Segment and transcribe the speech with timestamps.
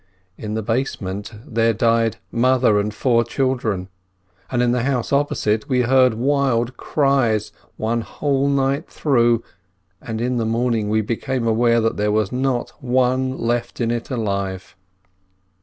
[0.35, 3.87] In the basement there died a mother and four children,
[4.49, 9.43] and in the house oppo site we heard wild cries one whole night through,
[10.01, 14.09] and in the morning we became aware that there was no one left in it
[14.09, 14.75] alive.